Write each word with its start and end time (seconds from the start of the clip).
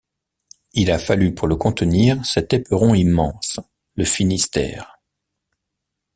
Il 0.73 0.89
a 0.89 0.97
fallu 0.97 1.35
pour 1.35 1.47
le 1.47 1.55
contenir 1.55 2.25
cet 2.25 2.53
éperon 2.53 2.95
immense, 2.95 3.59
le 3.93 4.03
Finistère. 4.03 4.99